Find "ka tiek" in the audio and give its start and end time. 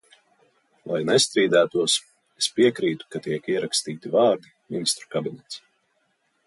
3.17-3.53